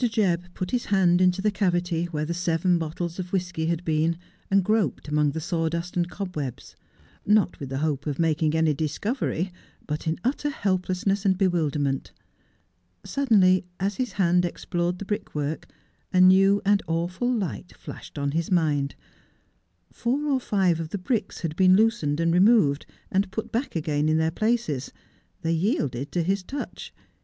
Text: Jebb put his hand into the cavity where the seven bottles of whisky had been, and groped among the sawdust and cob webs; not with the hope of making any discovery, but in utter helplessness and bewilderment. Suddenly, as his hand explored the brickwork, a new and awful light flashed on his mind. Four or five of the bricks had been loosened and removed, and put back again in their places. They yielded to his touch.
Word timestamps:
Jebb 0.03 0.51
put 0.55 0.71
his 0.71 0.85
hand 0.85 1.21
into 1.21 1.43
the 1.43 1.51
cavity 1.51 2.05
where 2.05 2.25
the 2.25 2.33
seven 2.33 2.79
bottles 2.79 3.19
of 3.19 3.31
whisky 3.31 3.67
had 3.67 3.85
been, 3.85 4.17
and 4.49 4.63
groped 4.65 5.07
among 5.07 5.29
the 5.29 5.39
sawdust 5.39 5.95
and 5.95 6.09
cob 6.09 6.35
webs; 6.35 6.75
not 7.23 7.59
with 7.59 7.69
the 7.69 7.77
hope 7.85 8.07
of 8.07 8.17
making 8.17 8.55
any 8.55 8.73
discovery, 8.73 9.51
but 9.85 10.07
in 10.07 10.17
utter 10.23 10.49
helplessness 10.49 11.23
and 11.23 11.37
bewilderment. 11.37 12.13
Suddenly, 13.05 13.63
as 13.79 13.97
his 13.97 14.13
hand 14.13 14.43
explored 14.43 14.97
the 14.97 15.05
brickwork, 15.05 15.67
a 16.11 16.19
new 16.19 16.63
and 16.65 16.81
awful 16.87 17.31
light 17.31 17.71
flashed 17.77 18.17
on 18.17 18.31
his 18.31 18.49
mind. 18.49 18.95
Four 19.91 20.29
or 20.31 20.39
five 20.39 20.79
of 20.79 20.89
the 20.89 20.97
bricks 20.97 21.41
had 21.41 21.55
been 21.55 21.75
loosened 21.75 22.19
and 22.19 22.33
removed, 22.33 22.87
and 23.11 23.29
put 23.29 23.51
back 23.51 23.75
again 23.75 24.09
in 24.09 24.17
their 24.17 24.31
places. 24.31 24.91
They 25.43 25.53
yielded 25.53 26.11
to 26.13 26.23
his 26.23 26.41
touch. 26.41 26.91